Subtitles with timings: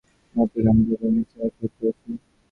[0.35, 2.09] Maverick আমাদের ওপর missile তাক করেছে।